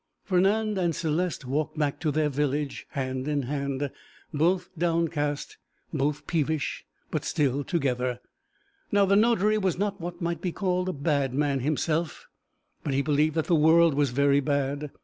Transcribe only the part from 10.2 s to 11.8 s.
be called a bad man